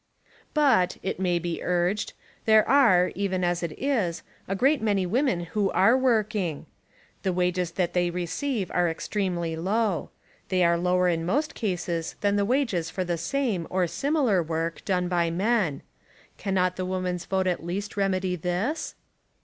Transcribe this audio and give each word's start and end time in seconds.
But, 0.55 0.97
it 1.03 1.19
may 1.19 1.37
be 1.37 1.61
urged, 1.61 2.13
there 2.45 2.67
are, 2.67 3.11
even 3.13 3.43
as 3.43 3.61
it 3.61 3.71
is, 3.77 4.23
a 4.47 4.55
great 4.55 4.81
many 4.81 5.05
women 5.05 5.41
who 5.41 5.69
are 5.69 5.95
working. 5.95 6.65
The 7.21 7.31
wages 7.31 7.73
that 7.73 7.93
they 7.93 8.09
receive 8.09 8.71
are 8.71 8.89
extremely 8.89 9.55
low. 9.55 10.09
They 10.49 10.63
are 10.63 10.75
lower 10.75 11.07
in 11.07 11.23
most 11.23 11.53
cases 11.53 12.15
than 12.21 12.35
the 12.35 12.45
wages 12.45 12.89
for 12.89 13.03
the 13.03 13.15
same, 13.19 13.67
or 13.69 13.85
similar 13.85 14.41
work, 14.41 14.83
done 14.85 15.07
by 15.07 15.29
men. 15.29 15.83
Cannot 16.39 16.77
the 16.77 16.85
woman's 16.87 17.25
vote 17.25 17.45
at 17.45 17.63
least 17.63 17.95
remedy 17.95 18.35
this? 18.35 18.95